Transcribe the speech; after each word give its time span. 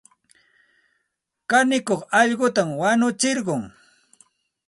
Kanikuq 1.49 2.01
allquta 2.19 2.61
wanutsirqan. 2.79 3.61